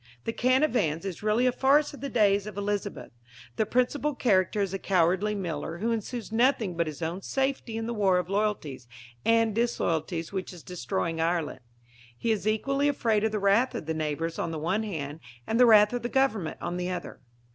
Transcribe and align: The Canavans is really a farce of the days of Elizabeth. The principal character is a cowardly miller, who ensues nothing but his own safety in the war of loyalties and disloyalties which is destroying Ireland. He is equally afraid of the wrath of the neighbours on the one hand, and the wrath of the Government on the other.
The 0.23 0.33
Canavans 0.33 1.05
is 1.05 1.21
really 1.21 1.45
a 1.45 1.51
farce 1.51 1.93
of 1.93 2.01
the 2.01 2.09
days 2.09 2.47
of 2.47 2.57
Elizabeth. 2.57 3.11
The 3.57 3.67
principal 3.67 4.15
character 4.15 4.59
is 4.59 4.73
a 4.73 4.79
cowardly 4.79 5.35
miller, 5.35 5.77
who 5.77 5.91
ensues 5.91 6.31
nothing 6.31 6.75
but 6.75 6.87
his 6.87 7.03
own 7.03 7.21
safety 7.21 7.77
in 7.77 7.85
the 7.85 7.93
war 7.93 8.17
of 8.17 8.27
loyalties 8.27 8.87
and 9.23 9.53
disloyalties 9.53 10.31
which 10.33 10.53
is 10.53 10.63
destroying 10.63 11.21
Ireland. 11.21 11.59
He 12.17 12.31
is 12.31 12.47
equally 12.47 12.87
afraid 12.87 13.23
of 13.25 13.31
the 13.31 13.37
wrath 13.37 13.75
of 13.75 13.85
the 13.85 13.93
neighbours 13.93 14.39
on 14.39 14.49
the 14.49 14.57
one 14.57 14.81
hand, 14.81 15.19
and 15.45 15.59
the 15.59 15.67
wrath 15.67 15.93
of 15.93 16.01
the 16.01 16.09
Government 16.09 16.57
on 16.61 16.77
the 16.77 16.89
other. 16.89 17.19